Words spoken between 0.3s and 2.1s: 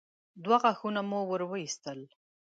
دوه غاښه مو ور وايستل.